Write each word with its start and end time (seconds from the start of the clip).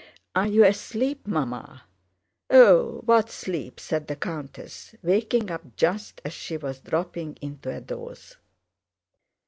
"Are 0.35 0.47
you 0.47 0.63
asleep, 0.63 1.27
Mamma?" 1.27 1.83
"Oh, 2.49 3.01
what 3.05 3.29
sleep—?" 3.29 3.79
said 3.79 4.07
the 4.07 4.15
countess, 4.15 4.95
waking 5.03 5.51
up 5.51 5.75
just 5.75 6.21
as 6.25 6.33
she 6.33 6.57
was 6.57 6.79
dropping 6.79 7.37
into 7.39 7.69
a 7.69 7.81
doze. 7.81 8.37